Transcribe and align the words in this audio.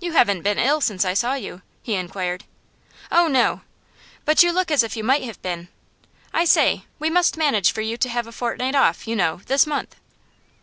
'You 0.00 0.12
haven't 0.14 0.40
been 0.40 0.58
ill 0.58 0.80
since 0.80 1.04
I 1.04 1.12
saw 1.12 1.34
you?' 1.34 1.60
he 1.82 1.92
inquired. 1.94 2.44
'Oh 3.12 3.28
no!' 3.28 3.60
'But 4.24 4.42
you 4.42 4.52
look 4.52 4.70
as 4.70 4.82
if 4.82 4.96
you 4.96 5.04
might 5.04 5.22
have 5.24 5.42
been. 5.42 5.68
I 6.32 6.46
say, 6.46 6.86
we 6.98 7.10
must 7.10 7.36
manage 7.36 7.70
for 7.70 7.82
you 7.82 7.98
to 7.98 8.08
have 8.08 8.26
a 8.26 8.32
fortnight 8.32 8.74
off, 8.74 9.06
you 9.06 9.14
know, 9.16 9.42
this 9.48 9.66
month. 9.66 9.96